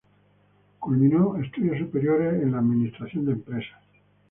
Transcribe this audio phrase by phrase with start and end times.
[0.79, 3.83] Culminó estudios superiores en Administración de Empresas.